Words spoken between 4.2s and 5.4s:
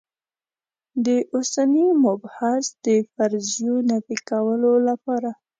کولو لپاره.